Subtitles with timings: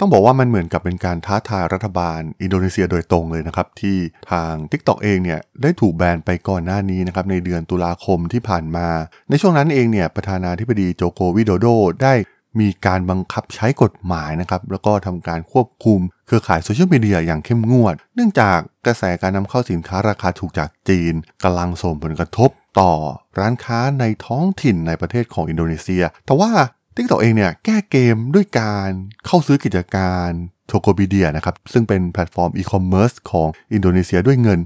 [0.00, 3.96] ต้องบอกว่ามันเหมือนกับเป็นการท้าทายรัฐบาลอินโดนีเซียโดยตรงเลยนะครับ ที่
[4.30, 8.88] ทาง TikTok เองเนี่ยได้ถูกแบนไปก่อนหน้านี้นะครับในเดือนตุลาคมที่ผ่านมา
[9.30, 11.66] ในช่วงนั้นเองเนี่ยประธานาธิบดีโจโกวิโดโด
[12.02, 12.14] ได้
[12.60, 22.50] มีการบังคับใช้กฎหมายนะครับ แล้วก็ทำการควบคุมเครือข่ายโซเชียลมีเดียอย่างเข้มงวด เนื่องจากกระแสการนำเข้าสินค้าราคาถูกจากจีนกำลังส่งผลกระทบ
[22.80, 22.92] ต่อ
[23.38, 26.50] ร้านค้าในท้องถิ่นในประเทศของอินโดนีเซีย แต่ว่า
[26.98, 28.90] TikTok เองเนี่ยแก้เกมด้วยการ
[29.26, 30.30] เข้าซื้อกิจการ
[30.66, 34.60] Tokopedia นะครับซึ่งเป็นแพลตฟอร์มอีคอมเมิร์ซของอินโดนีเซียด้วยเงิน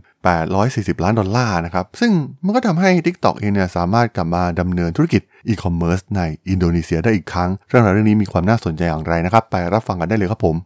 [0.48, 2.12] 840 ล้านดอลลาร์นะครับซึ่ง
[2.44, 10.56] มันก็ทำให้ TikTok เองเนี่ยสามารถกลับมาดำเนินธุรกิจอีคอมเมิร์ซในอินโดนีเซียได้อีกครั้ง เรื่องราวเรื่องนี้มีความน่าสนใจอย่างไรนะครับ ไปรับฟังกันได้เลยครับผม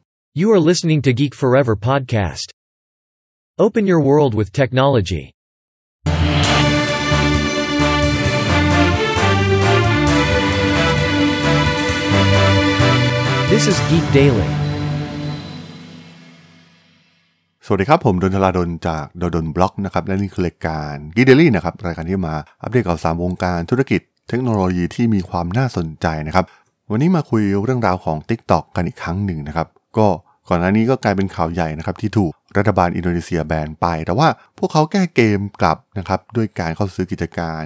[0.41, 2.47] You are listening to Geek Forever podcast.
[3.65, 5.34] Open your world with technology.
[13.57, 14.49] This is Geek Daily.
[17.65, 26.45] สวัสดีครับ ผมด.ดล จาก ด.ดล็อกนะครับ และนี่คือรายการ Geek Daily นะครับ รายการที่มาอัปเดตข่าวสารวงการธุรกิจเทคโนโลยีที่มีความน่าสนใจนะครับ
[26.91, 30.07] วันนี้มาคุยเรื่องราวของ TikTok กันอีกครั้งหนึ่งนะครับ ก็
[30.49, 34.29] ก่อนหน้านี้ก็กลายเป็นข่าวใหญ่นะครับที่ถูกรัฐบาลอินโดนีเซียแบนไป แต่ว่า
[34.59, 37.65] พวกเขาแก้เกมกลับนะครับด้วยการเข้าซื้อกิจการ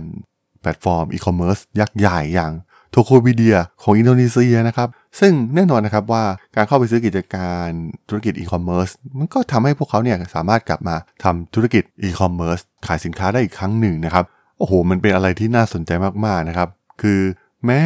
[0.61, 2.53] แพลตฟอร์มอีคอมเมิร์ซยักษ์ใหญ่อย่าง
[2.91, 4.89] Tokopedia ของอินโดนีเซียนะครับ
[5.20, 6.25] ซึ่งแน่นอนนะครับว่า
[6.56, 7.69] การเข้าไปซื้อกิจการ
[8.08, 14.25] ธุรกิจอีคอมเมิร์ซมันก็ทำให้พวกเขาเนี่ยสามารถกลับมาทำธุรกิจอีคอมเมิร์ซขายสินค้าได้อีกครั้งหนึ่งนะครับ
[14.59, 15.91] โอ้โห มันเป็นอะไรที่น่าสนใจ
[16.25, 16.69] มากๆนะครับ
[17.03, 17.20] คือ
[17.64, 17.81] แม้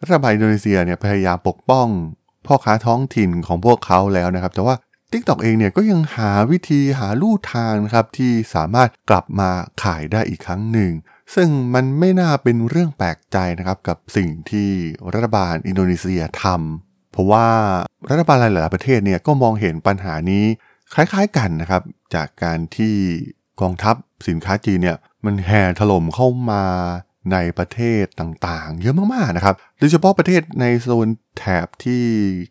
[0.00, 1.86] รัฐบาลอินโดนีเซียเนี่ยพยายามปกป้อง
[2.46, 4.74] พ่อค้าท้องถิ่นของพวกเขาแล้วนะครับ แต่ว่า
[5.12, 9.50] TikTok เองเนี่ยก็ยังหาวิธีหาลู่ทางนะครับที่สามารถกลับมา
[9.82, 10.92] ขายได้อีกครั้งหนึ่ง
[11.34, 14.70] ซึ่งมันไม่น่าเป็นเรื่องแปลกใจนะครับกับสิ่งที่
[15.14, 17.46] รัฐบาลอินโดนีเซียทำเพราะว่า
[18.10, 20.44] รัฐบาลหลายๆประเทศเนี่ยก็มองเห็นปัญหานี้
[20.94, 21.82] คล้ายๆกันนะครับ
[22.14, 22.96] จากการที่
[23.60, 23.96] กองทัพ
[24.28, 26.64] สินค้าจีนเนี่ยมันแห่ถล่มเข้ามา
[27.32, 32.02] ในประเทศต่างๆ เยอะมากๆนะครับโดยเฉพาะประเทศในโซนแถบที่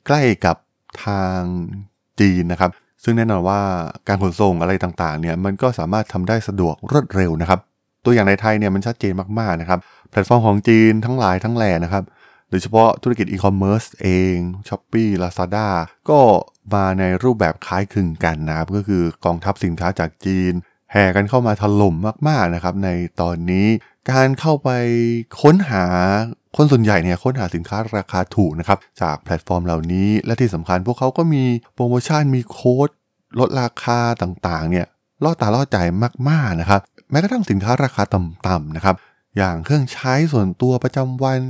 [0.07, 0.57] ใกล้กับ
[1.05, 1.41] ทาง
[2.19, 2.71] จีนนะครับ
[3.03, 3.61] ซึ่งแน่นอนว่า
[4.07, 7.59] การขนส่งอะไรต่างๆเนี่ยมันก็สามารถทำได้สะดวกรวดเร็วนะครับ
[8.05, 9.79] ตัวอย่างในไทยเนี่ยมันชัดเจนมากๆนะครับ
[10.11, 12.03] แพลตฟอร์มของจีนทั้งหลายทั้งแหล่นะครับ
[12.49, 14.35] โดยเฉพาะธุรกิจอีคอมเมิร์ซเอง
[14.67, 15.67] Shopee Lazada
[16.09, 16.19] ก็
[16.73, 20.53] มาในรูปแบบคล้ายคลึงกันนะครับ ก็คือกองทัพสินค้าจากจีน
[20.91, 21.95] แห่กันเข้ามาถล่ม
[22.27, 22.89] มากๆนะครับใน
[23.21, 23.67] ตอนนี้
[24.11, 24.69] การเข้าไป
[25.41, 25.85] ค้นหา
[26.57, 32.89] คนส่วนใหญ่เนี่ยค้นหาสินค้าราคาถูกนะครับจากแพลตฟอร์มเหล่านี้ และที่สำคัญพวกเขาก็มีโปรโมชั่นมีโค้ด
[33.39, 34.85] ลดราคาต่างๆเนี่ย
[35.23, 35.77] ล่อตาล่อใจ
[36.29, 38.95] มากๆนะครับ แม้กระทั่งสินค้าราคาต่ำๆนะครับ
[39.38, 41.41] อย่างเครื่องใช้ส่วนตัวประจำวัน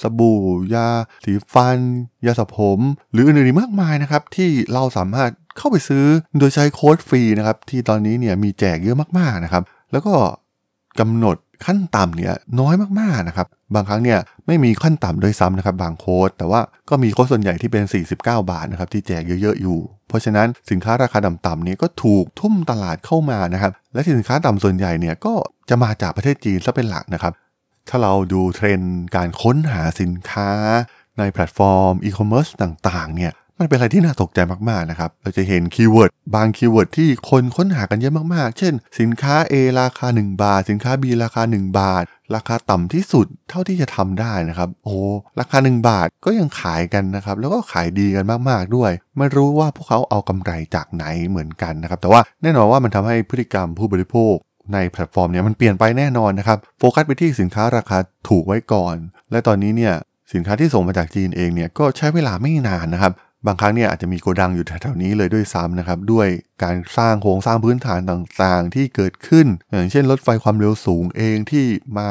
[0.00, 0.40] สบู่
[0.74, 0.88] ยา
[1.24, 1.78] สีฟัน
[2.26, 2.80] ยาสระผม
[3.12, 6.04] หรืออื่นๆมากมายนะครับ ที่เราสามารถเข้าไปซื้อ
[6.38, 9.62] โดยใช้โค้ดฟรีนะครับ ที่ตอนนี้เนี่ยมีแจกเยอะมากๆนะครับ
[9.92, 10.14] แล้วก็
[11.00, 16.60] กำหนด ขั้นต่ำเนี่ยน้อยมากๆนะครับ บางครั้งเนี่ยไม่มีขั้นต่ำโดยซ้ำนะครับบางโค้ด แต่ว่า
[16.90, 19.78] ก็มีโค้ดส่วนใหญ่ที่เป็น 49 บาทนะครับที่แจกเยอะๆอยู่
[20.08, 25.34] เพราะฉะนั้นสินค้าราคาต่ำๆนี้ก็ถูกทุ่มตลาดเข้ามานะครับ และสินค้าต่ำส่วนใหญ่เนี่ยก็
[25.68, 27.32] จะมาจากประเทศจีนซะเป็นหลักนะครับ
[27.88, 30.50] ถ้าเราดูเทรนด์การค้นหาสินค้า
[31.18, 34.38] ในแพลตฟอร์มอีคอมเมิร์ซต่างๆเนี่ย มันเป็นอะไรที่น่าตกใจ
[34.68, 41.78] มากๆนะครับ เราจะเห็น keyword บาง keyword ที่คนค้นหากันเยอะมากๆ เช่น สินค้า A ราคา 1 บาท สินค้า B ราคา 1
[41.78, 42.04] บาท
[42.34, 44.96] ราคาต่ำที่สุดเท่าที่จะทำได้นะครับ โอ้
[45.40, 54.34] ราคา 1 บาทก็ยังขายกันนะครับ แล้วก็ขายดีกันมากๆด้วย ไม่รู้ว่าพวกเขาเอากำไรจากไหนเหมือนกันนะครับ แต่ว่าแน่นอนว่ามันทำให้พฤติกรรมผู้บริโภค
[54.72, 58.96] ในแพลตฟอร์มเนี่ยมันเปลี่ยนไปแน่นอนนะครับ โฟกัสไปที่สินค้าราคาถูกไว้ก่อน
[59.30, 59.94] และตอนนี้เนี่ย
[60.32, 63.12] สินค้าที่ส่งมาจากจีนเองเนี่ยก็ใช้เวลาไม่นานนะครับ
[63.46, 66.28] บางครั้งเนี่ยอาจจะมีโกดังอยู่แถวๆนี้เลยด้วยซ้ำนะครับ ด้วย
[66.64, 71.64] การสร้างโครงสร้างพื้นฐานต่างๆ ที่เกิดขึ้น อย่างเช่นรถไฟความเร็วสูงเองที่
[71.98, 72.10] มา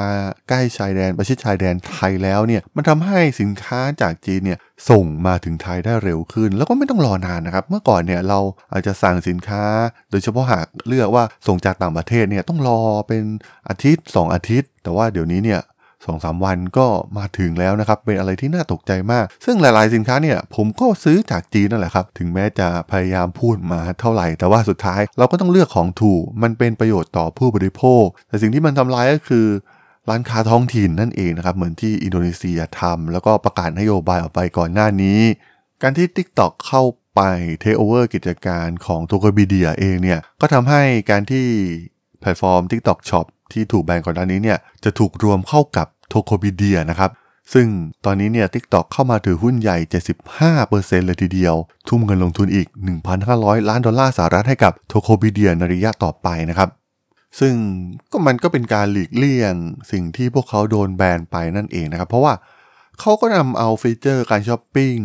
[0.50, 8.39] ใกล้ชายแดนประชิดชายแดนไทยแล้วเนี่ยมันทำให้สินค้าจากจีนเนี่ยส่งมาถึงไทยได้เร็วขึ้น แล้วก็ไม่ต้องรอนานนะครับ เมื่อก่อนเนี่ยเรา
[8.71, 9.63] อาจจะสั่งสินค้า
[10.12, 13.24] โดยเฉพาะหากเลือกว่าส่งจากต่างประเทศเนี่ยต้องรอเป็น
[13.69, 15.59] อาทิตย์ 2 อาทิตย์ แต่ว่าเดี๋ยวนี้เนี่ย
[16.06, 16.88] สองสามวันก็
[17.18, 29.48] มาถึงแล้วนะครับ เป็นอะไรที่น่าตกใจมาก ซึ่งหลายๆ สินค้าเนี่ยผมก็ซื้อจากจีนนั่นแหละครับ ถึงแม้จะพยายามพูดมาเท่าไหร่ แต่ว่าสุดท้ายเราก็ต้องเลือกของถูก มันเป็นประโยชน์ต่อผู้บริโภค แต่สิ่งที่มันทำลายก็คือ
[30.10, 35.19] ร้านค้าท้องถิ่นนั่นเองนะครับ เหมือนที่อินโดนีเซียทำแล้วก็ประกาศนโยบายออกไปก่อนหน้านี้
[35.81, 36.84] การที่ TikTok เข้า
[37.16, 37.22] ไป
[37.60, 41.46] เทคโอเวอร์กิจการของ Tokopedia เองเนี่ย ก็ทำให้การที่
[42.19, 47.12] แพลตฟอร์ม TikTok Shop ที่ถูกแบนก่อนหน้านี้เนี่ยจะถูกรวมเข้ากับ Tokopedia นะครับ
[47.54, 47.68] ซึ่ง
[48.06, 49.78] ตอนนี้เนี่ย TikTok เข้ามาถือหุ้นใหญ่
[50.42, 51.56] 75%เลยทีเดียว
[51.88, 52.68] ทุ่มเงินลงทุนอีก
[53.18, 56.69] 1,500 ล้านดอลลาร์สหรัฐให้กับ Tokopedia ในระยะต่อไปนะครับ
[57.40, 57.54] ซึ่ง
[58.12, 59.54] ก็มันก็เป็นการหลีกเลี่ยง
[59.92, 62.34] สิ่งที่พวกเขาโดนแบนไปนั่นเองนะครับ เพราะว่า
[63.00, 64.96] เขาก็นำเอาฟีเจอร์การช้อปปิ้ง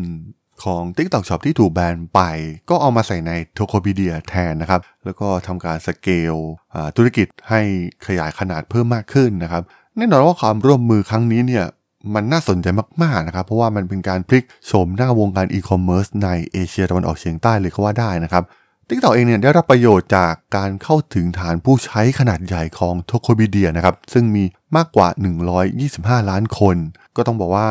[0.65, 2.21] ของ TikTok Shop ที่ถูกแบนไป
[2.71, 6.35] ก็เอามาใส่ใน Tokopedia แทนนะครับ แล้วก็ทำการสเกล
[6.97, 7.61] ธุรกิจให้
[8.07, 9.63] ขยายขนาดเพิ่มมากขึ้นนะครับ
[9.97, 11.67] แน่นอนว่าความร่วมมือครั้งนี้เนี่ย
[12.15, 12.67] มันน่าสนใจ
[13.03, 18.45] มากๆนะครับ เพราะว่ามันเป็นการพลิกโฉมหน้าวงการอีคอมเมิร์ซในเอเชียตะวันออกเฉียงใต้เลยก็ว่าได้นะครับ
[18.89, 24.45] TikTok เองเนี่ยได้รับประโยชน์จากการเข้าถึงฐานผู้ใช้ขนาดใหญ่ของ Tokopedia นะครับ ซึ่งมี
[24.77, 25.09] มากกว่า
[25.69, 26.77] 125 ล้านคน
[27.17, 27.69] ก็ต้องบอกว่า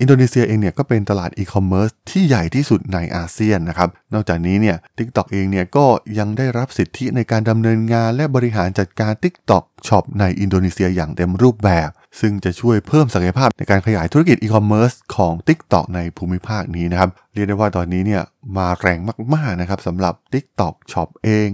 [0.00, 5.86] อินโดนีเซียเองเนี่ยก็เป็นตลาดอีคอมเมิร์ซที่ใหญ่ที่สุดในอาเซียนนะครับ นอกจากนี้เนี่ย TikTok เองเนี่ยก็
[6.18, 18.22] ยังได้รับสิทธิในการดำเนินงานและบริหารจัดการ TikTok Shop ในอินโดนีเซียอย่างเต็มรูปแบบ ซึ่งจะช่วยเพิ่มศักยภาพในการขยายธุรกิจอีคอมเมิร์ซของ TikTok ในภูมิภาคนี้นะครับ เรียกได้ว่าตอนนี้เนี่ย
[18.56, 18.98] มาแรง
[19.34, 21.48] มากๆนะครับสำหรับ TikTok Shop เอง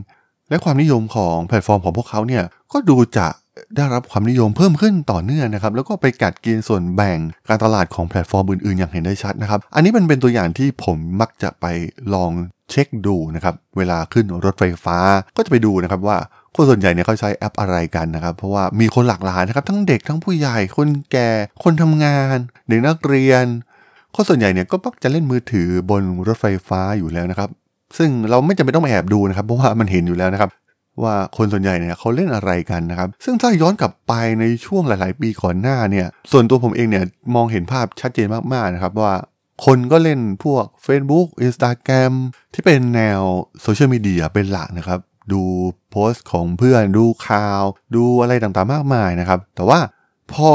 [0.49, 3.29] และความนิยมของแพลตฟอร์มของพวกเขาเนี่ยก็ดูจะ
[3.77, 7.19] ได้รับความนิยมเพิ่มขึ้นต่อเนื่องนะครับแล้วก็ไปกัดกินส่วนแบ่ง
[7.49, 11.67] การตลาดของแพลตฟอร์มอื่นๆ อย่างเห็นได้ชัดนะครับอันนี้มันเป็นตัวอย่างที่ผมมักจะไป
[12.15, 12.33] ลอง
[12.71, 14.99] เช็คดูนะครับเวลาขึ้นรถไฟฟ้า
[15.37, 16.17] ก็จะไปดูนะครับว่า
[16.55, 21.29] คนส่วนใหญ่เนี่ยเขาใช้แอปอะไรกันนะครับ เพราะว่ามีคนหลากหลายนะครับ ทั้งเด็กทั้งผู้ใหญ่คนแก่
[21.63, 22.37] คนทำงาน
[22.69, 23.45] เด็กนักเรียน
[24.15, 27.51] คนส่วนใหญ่เนี่ยก็มักจะเล่นมือถือบนรถไฟฟ้าอยู่แล้วนะครับ
[27.99, 30.51] ซึ่งเราไม่จำเป็นต้องมาแอบดูนะครับ เพราะว่ามันเห็นอยู่แล้วนะครับ
[31.05, 37.05] ว่าคนส่วนใหญ่เนี่ยเขาเล่นอะไรกันนะครับ ซึ่งถ้าย้อนกลับไปในช่วงหลาย ๆ ปีก่อนหน้าเนี่ย ส่วนตัวผมเองเนี่ย
[37.35, 39.15] มองเห็นภาพชัดเจนมาก ๆ นะครับว่า
[39.65, 42.13] คนก็เล่นพวก Facebook Instagram
[42.55, 43.21] ที่เป็นแนว
[43.63, 45.01] โซเชียลมีเดียเป็นหลักนะครับ
[45.33, 45.43] ดู
[45.91, 47.63] โพสต์ของเพื่อนดูข่าว
[47.97, 49.79] ดูอะไรต่างๆมากมายนะครับ แต่ว่า
[50.33, 50.51] พอ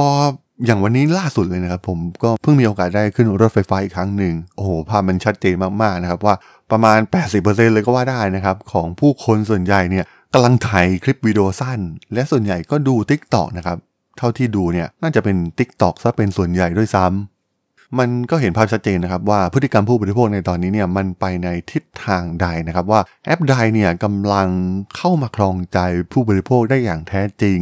[0.65, 6.35] อย่างวันนี้ล่าสุดเลยนะครับ ผมก็เพิ่งมีโอกาสได้ขึ้นรถไฟฟ้าอีกครั้งหนึ่งโอ้โหภาพมันชัดเจนมากๆนะครับว่า
[6.71, 6.99] ประมาณ
[7.35, 11.79] 80%เลยก็ว่าได้นะครับ ของผู้คนส่วนใหญ่เนี่ย กำลังถ่ายคลิปวิดีโอสั้น
[12.13, 13.77] และส่วนใหญ่ก็ดู Tik t o อกนะครับ
[14.17, 24.49] เท่าที่ดูเนี่ยน่าจะเป็น Tik t o อกซะเป็นส่วนใหญ่ด้วยซ้ำมันก็เห็นภาพชัดเจนนะครับว่าพฤติกรรมผู้บริโภคในตอนนี้เนี่ยมันไปในทิศทางใดนะครับว่าแอปใดเนี่ยกำลัง
[24.97, 25.79] เข้ามาครองใจ
[26.11, 27.59] ผู้บริโภคได้อย่างแท้จริง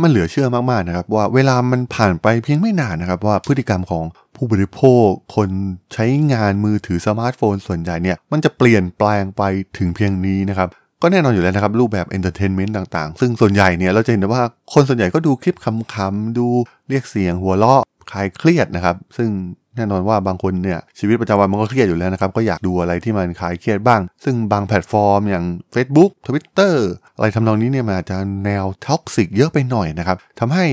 [0.00, 4.04] มันเหลือเชื่อมากๆนะครับว่าเวลามันผ่านไปเพียงไม่นานนะครับว่าพฤติกรรมของ
[4.36, 5.06] ผู้บริโภค
[5.36, 5.50] คน
[5.92, 9.42] ใช้งานมือถือสมาร์ทโฟนส่วนใหญ่เนี่ยมันจะเปลี่ยนแปลงไป
[9.78, 10.68] ถึงเพียงนี้นะครับ
[11.02, 14.42] ก็แน่นอนอยู่แล้วนะครับ รูปแบบ entertainment ต่างๆ ซึ่งส่วนใหญ่เนี่ยเราจะเห็นได้ว่า
[14.74, 15.56] คนส่วนใหญ่ก็ดูคลิป
[15.94, 16.46] ขำๆดู
[16.88, 19.28] เรียกเสียงหัวเราะคลายเครียดนะครับ ซึ่ง
[19.76, 25.44] แน่นอนว่าบางคนเนี่ยชีวิตประจำวันมันก็เครียดอยู่แล้วนะครับ ก็อยากดูอะไรที่มันคลายเครียดบ้าง ซึ่งบางแพลตฟอร์มอย่าง
[25.74, 26.74] Facebook Twitter
[27.16, 30.66] อะไรทำนองนี้เนี่ยมันอาจจะแนว toxic เยอะไปหน่อยนะครับทำให้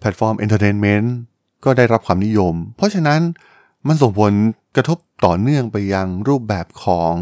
[0.00, 1.14] แพลตฟอร์ม entertainment
[1.64, 3.20] ก็ได้รับความนิยม เพราะฉะนั้น
[3.86, 4.32] มันส่งผล
[4.76, 7.12] กระทบต่อเนื่องไปยังรูปแบบของ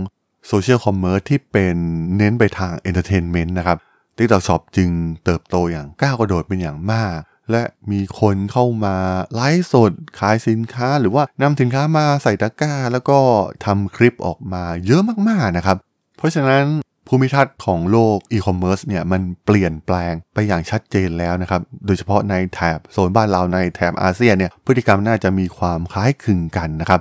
[0.48, 1.76] social commerce ที่เป็น
[2.16, 3.78] เน้นไปทาง entertainment นะครับ
[4.16, 4.90] TikTok Shop จึง
[5.24, 7.16] เติบโตอย่างก้าวกระโดดเป็นอย่างมาก
[7.50, 8.96] และมีคนเข้ามา
[9.34, 13.18] ไลฟ์สดขายสินค้า หรือว่านำสินค้ามาใส่ตะกร้า แล้วก็
[13.64, 15.76] ทำคลิปออกมาเยอะมากๆนะครับ
[16.16, 16.64] เพราะฉะนั้น
[17.08, 27.00] ภูมิทัศน์ของโลกอีคอมเมิร์ซเนี่ยมันเปลี่ยนแปลงไปอย่างชัดเจนแล้วนะครับ โดยเฉพาะในแถบโซนบ้านเราในแถบอาเซียนเนี่ยพฤติกรรมน่าจะมีความคล้ายคลึงกันนะครับ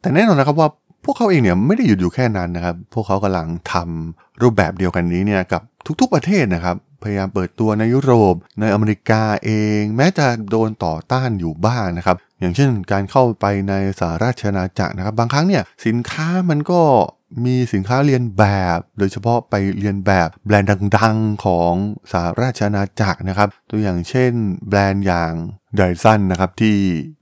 [0.00, 0.68] แต่แน่นอนนะครับว่า
[1.08, 5.62] พวกเขาเองเนี่ยไม่ได้หยุดอยู่แค่นั้นนะครับ พวกเขากำลังทำรูปแบบเดียวกันนี้เนี่ยกับ
[6.00, 16.80] ทุกๆประเทศนะครับ พยายามเปิดตัวในยุโรป ในอเมริกาเอง แม้จะโดนต่อต้านอยู่บ้างนะครับ อย่างเช่นการเข้าไปในสหราชอาณาจักรนะครับ บางครั้งเนี่ยสินค้ามันก็
[17.44, 18.44] มีสินค้าเรียนแบ
[18.76, 21.72] บ โดยเฉพาะไปเรียนแบบแบรนด์ดังๆของ
[22.12, 24.32] สหราชอาณาจักรนะครับ ตัวอย่างเช่น
[24.68, 25.32] แบรนด์อย่าง
[25.76, 26.76] ไดซันนะครับที่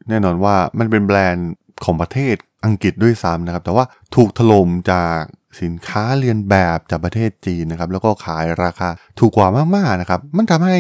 [0.09, 1.49] แน่นอนว่ามันเป็นแบรนด์
[1.85, 5.21] ของประเทศอังกฤษด้วยซ้ำนะครับ แต่ว่าถูกถล่มจาก
[5.63, 10.77] สินค้าเรียนแบบจากประเทศจีนนะครับ แล้วก็ขายราคาถูกกว่ามากๆนะครับ มันทำให้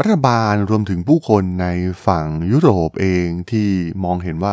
[0.00, 1.66] รัฐบาลรวมถึงผู้คนใน
[2.06, 3.68] ฝั่งยุโรปเองที่
[4.04, 4.52] มองเห็นว่า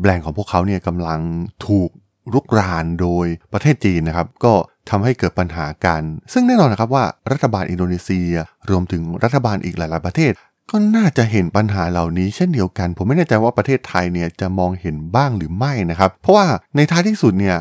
[0.00, 1.20] แบรนด์ของพวกเขาเนี่ยกำลัง
[1.66, 1.90] ถูก
[2.32, 4.52] รุกรานโดยประเทศจีนนะครับ ก็
[4.90, 6.02] ทำให้เกิดปัญหากัน
[6.32, 8.30] ซึ่งแน่นอนนะครับว่ารัฐบาลอินโดนีเซีย
[8.70, 10.32] รวมถึงรัฐบาลอีกหลาย ๆ ประเทศ
[10.70, 16.46] ก็น่าจะเห็นปัญหาเหล่านี้เช่นเดียวกัน ผมไม่แน่ใจว่าประเทศไทยเนี่ยจะมองเห็นบ้างหรือไม่นะครับ เพราะว่า
[16.76, 17.58] ในท้ายที่สุดเนี่ย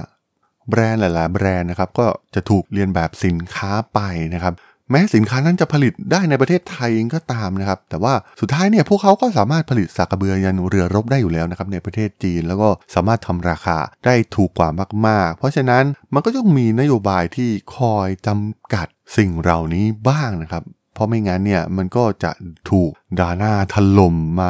[0.70, 4.00] แบรนด์หลาย ๆ แบรนด์นะครับก็จะถูกเรียนแบบสินค้าไป
[4.34, 4.54] นะครับ
[4.92, 14.70] แม้สินค้านั้นจะผลิตได้ในประเทศไทยเองก็ตามนะครับ แต่ว่าสุดท้ายเนี่ยพวกเขาก็สามารถผลิตสากระเบือยันเรือรบได้อยู่แล้วนะครับในประเทศจีนแล้วก็สามารถทำราคาได้ถูกกว่า
[15.08, 18.88] มาก ๆ เพราะฉะนั้นมันก็ต้องมีนโยบายที่คอยจำกัด
[19.18, 20.64] สิ่งเหล่านี้บ้างนะครับ
[21.00, 22.32] เพราะไม่งั้นเนี่ยมันก็จะ
[22.70, 24.48] ถูกดาหน้าถล่มมา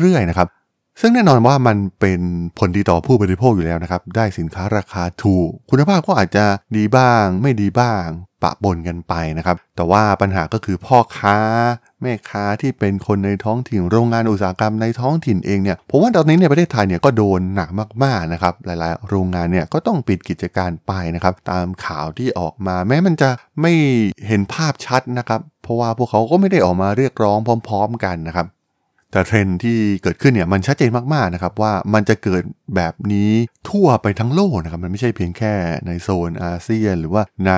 [0.00, 0.48] เรื่อยๆนะครับ
[1.00, 2.20] ซึ่งแน่นอนว่ามันเป็น
[2.58, 6.44] ผลดีต่อผู้บริโภคอยู่แล้วนะครับ ได้สินค้าราคาถูก คุณภาพก็อาจจะ
[6.76, 8.06] ดีบ้าง ไม่ดีบ้าง
[8.42, 11.36] ปะปนกันไปนะครับ แต่ว่าปัญหาก็คือพ่อค้า
[12.02, 17.68] แม่ค้าที่เป็นคนในท้องถิ่นโรงงานอุตสาหกรรมในท้องถิ่นเองเนี่ยผมว่าตอนนี้ในประเทศไทยเนี่ยก็โดนหนัก
[18.04, 23.30] มากๆนะครับหลายๆ โรงงานเนี่ยก็ต้องปิดกิจการไปนะครับตามข่าวที่ออกมา แม้มันจะ
[23.60, 23.72] ไม่
[24.26, 28.46] เห็นภาพชัดนะครับ เพราะว่าพวกเขาก็ไม่ได้ออกมาเรียกร้องพร้อม ๆ กันนะครับ
[29.12, 32.42] แต่เทรนด์ที่เกิดขึ้นเนี่ยมันชัดเจนมากๆนะครับว่ามันจะเกิด
[32.76, 33.32] แบบนี้
[33.70, 35.54] ทั่วไปทั้งโลกนะครับมันไม่ใช่เพียงแค่
[35.86, 37.52] ในโซนอาเซียน หรือว่าใน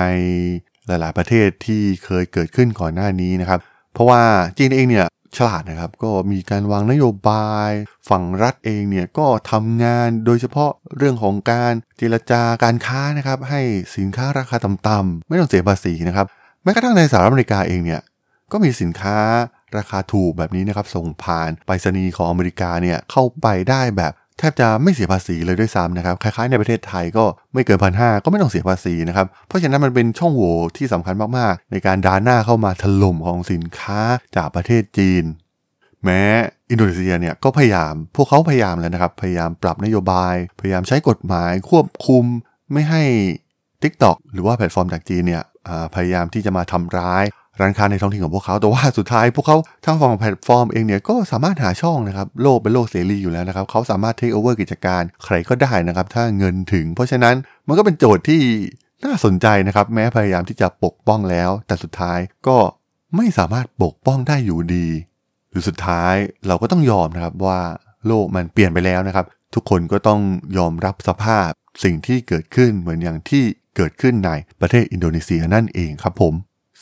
[0.87, 3.59] หลาย ๆ ประเทศที่เคยเกิดขึ้นก่อนหน้านี้นะครับ
[3.93, 4.21] เพราะว่า
[4.57, 5.07] จีนเองเนี่ย
[5.37, 7.71] ฉลาดนะครับก็มีการวางนโยบาย
[8.09, 13.61] ฝั่งรัฐเองเนี่ยก็ทำงานโดยเฉพาะเรื่องของการเจรจาการค้านะครับให้
[13.97, 16.25] สินค้าราคาต่ำๆไม่ต้องเสียภาษีนะครับ
[16.63, 18.01] แม้กระทั่งในสหรัฐอเมริกาเองเนี่ย
[18.51, 19.17] ก็มีสินค้า
[19.77, 34.01] ราคาถูกแบบนี้นะครับส่งผ่านไปรษณีย์ของอเมริกาเนี่ยเข้าไปได้แบบแทบจะไม่เสียภาษีเลยด้วยซ้ำนะครับ คล้ายๆในประเทศไทยก็ไม่เกินพันห้าก็ไม่ต้องเสียภาษีนะครับ เพราะฉะนั้นมันเป็นช่องโหว่ที่สำคัญมากๆ ในการดาหน้าเข้ามาถล่มของสินค้า
[34.35, 35.23] จากประเทศจีน
[36.03, 36.21] แม้
[36.69, 42.23] อินโดนีเซียเนี่ยก็พยายาม พวกเขาพยายามแล้วนะครับ พยายามปรับนโยบาย พยายามใช้กฎหมายควบคุม
[42.71, 43.03] ไม่ให้
[43.83, 45.43] TikTok หรือว่าแพลตฟอร์มจากจีนเนี่ย
[45.95, 47.23] พยายามที่จะมาทำร้าย
[47.59, 57.35] ร้านค้าในท้องถิ่นของพวกเขา แต่ว่าสุดท้ายพวกเขาทางฝั่งแพลตฟอร์มเองเนี่ยก็สามารถหาช่องนะครับ โลกเป็นโลกเสรีอยู่แล้วนะครับ เขาสามารถเทคโอเวอร์กิจการใครก็ได้นะครับ ถ้าเงินถึง เพราะฉะนั้น
[57.67, 58.41] มันก็เป็นโจทย์ที่
[59.05, 62.57] น่าสนใจนะครับ แม้พยายามที่จะปกป้องแล้ว แต่สุดท้ายก็
[63.15, 64.87] ไม่สามารถปกป้องได้อยู่ดี
[65.51, 66.15] หรือสุดท้าย
[66.47, 67.59] เราก็ต้องยอมนะครับว่า
[68.07, 70.21] โลกมันเปลี่ยนไปแล้วนะครับ ทุกคนก็ต้อง
[70.57, 71.49] ยอมรับสภาพ
[71.83, 73.43] สิ่งที่เกิดขึ้นเหมือนอย่างที่
[73.75, 74.31] เกิดขึ้นใน
[74.61, 76.33] ประเทศอินโดนีเซียนั่นเองครับผม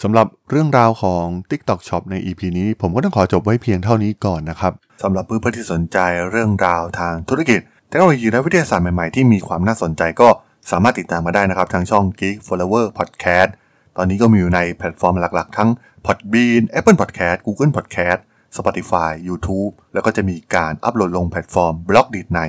[0.01, 4.73] สำหรับเรื่องราวของ TikTok Shop ใน EP นี้ ผมก็ต้องขอจบไว้เพียงเท่านี้ก่อนนะครับ
[5.03, 5.97] สำหรับเพื่อนๆที่สนใจ
[6.31, 7.59] เรื่องราวทางธุรกิจ
[7.89, 10.29] เทคโนโลยีและวิทยาศาสตร์ใหม่ๆที่มีความน่าสนใจก็
[10.71, 13.49] สามารถติดตามมาได้นะครับ ทางช่อง Geek Forever Podcast
[13.97, 15.69] ตอนนี้ก็มีอยู่ในแพลตฟอร์มหลักๆ ทั้ง
[16.05, 18.19] Podbean Apple Podcast Google Podcast
[18.57, 22.39] Spotify YouTube แล้วก็จะมีการอัปโหลดลงแพลตฟอร์ม Blockdit ใน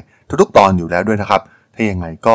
[0.40, 1.40] ทุกๆ ตอนอยู่แล้วด้วยนะครับ
[1.74, 2.34] ถ้ายังไงก็